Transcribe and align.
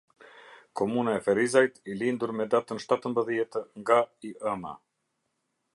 Komuna 0.79 1.13
e 1.17 1.19
Ferizajt, 1.25 1.77
lindur 1.99 2.33
me 2.39 2.49
datën 2.53 2.81
shtatëmbëdhjetë, 2.85 3.65
nga 3.83 4.01
i 4.31 4.37
ëma. 4.55 4.75